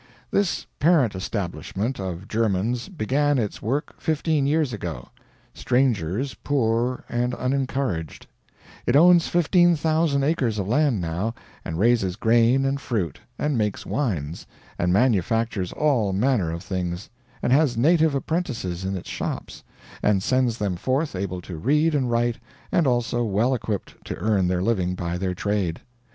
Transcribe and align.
This 0.31 0.65
parent 0.79 1.13
establishment 1.13 1.99
of 1.99 2.27
Germans 2.27 2.89
began 2.89 3.37
its 3.37 3.61
work 3.61 3.93
fifteen 4.01 4.47
years 4.47 4.73
ago, 4.73 5.09
strangers, 5.53 6.33
poor, 6.33 7.03
and 7.07 7.35
unencouraged; 7.35 8.25
it 8.87 8.95
owns 8.95 9.27
15,000 9.27 10.23
acres 10.23 10.57
of 10.57 10.67
land 10.67 11.01
now, 11.01 11.35
and 11.63 11.77
raises 11.77 12.15
grain 12.15 12.65
and 12.65 12.81
fruit, 12.81 13.19
and 13.37 13.59
makes 13.59 13.85
wines, 13.85 14.47
and 14.79 14.91
manufactures 14.91 15.71
all 15.71 16.13
manner 16.13 16.49
of 16.49 16.63
things, 16.63 17.07
and 17.43 17.53
has 17.53 17.77
native 17.77 18.15
apprentices 18.15 18.83
in 18.83 18.97
its 18.97 19.07
shops, 19.07 19.63
and 20.01 20.23
sends 20.23 20.57
them 20.57 20.77
forth 20.77 21.15
able 21.15 21.41
to 21.41 21.57
read 21.59 21.93
and 21.93 22.09
write, 22.09 22.39
and 22.71 22.87
also 22.87 23.23
well 23.23 23.53
equipped 23.53 24.03
to 24.05 24.15
earn 24.15 24.47
their 24.47 24.63
living 24.63 24.95
by 24.95 25.15
their 25.19 25.35
trades. 25.35 25.79